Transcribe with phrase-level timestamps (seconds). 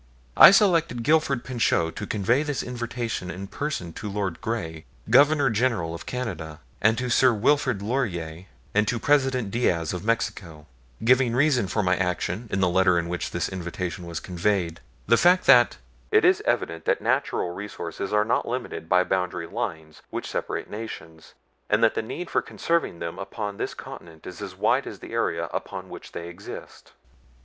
[0.35, 5.93] I selected Gifford Pinchot to convey this invitation in person to Lord Grey, Governor General
[5.93, 10.65] of Canada; to Sir Wilfrid Laurier; and to President Diaz of Mexico;
[11.03, 14.79] giving as reason for my action, in the letter in which this invitation was conveyed,
[15.05, 15.77] the fact that:
[16.09, 20.67] "It is evident that natural resources are not limited by the boundary lines which separate
[20.67, 21.35] nations,
[21.69, 25.13] and that the need for conserving them upon this continent is as wide as the
[25.13, 26.93] area upon which they exist."